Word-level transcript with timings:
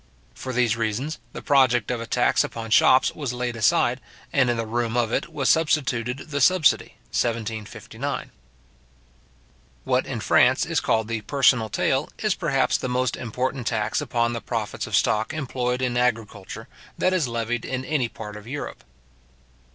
For 0.33 0.51
these 0.51 0.75
reasons, 0.75 1.19
the 1.31 1.43
project 1.43 1.91
of 1.91 2.01
a 2.01 2.07
tax 2.07 2.43
upon 2.43 2.71
shops 2.71 3.13
was 3.13 3.33
laid 3.33 3.55
aside, 3.55 4.01
and 4.33 4.49
in 4.49 4.57
the 4.57 4.65
room 4.65 4.97
of 4.97 5.11
it 5.13 5.31
was 5.31 5.47
substituted 5.47 6.31
the 6.31 6.41
subsidy, 6.41 6.95
1759. 7.13 8.31
What 9.83 10.07
in 10.07 10.19
France 10.19 10.65
is 10.65 10.79
called 10.79 11.07
the 11.07 11.21
personal 11.21 11.69
taille, 11.69 12.09
is 12.17 12.33
perhaps, 12.33 12.77
the 12.77 12.89
most 12.89 13.15
important 13.15 13.67
tax 13.67 14.01
upon 14.01 14.33
the 14.33 14.41
profits 14.41 14.87
of 14.87 14.95
stock 14.95 15.35
employed 15.35 15.83
in 15.83 15.95
agriculture, 15.95 16.67
that 16.97 17.13
is 17.13 17.27
levied 17.27 17.63
in 17.63 17.85
any 17.85 18.09
part 18.09 18.35
of 18.35 18.47
Europe. 18.47 18.83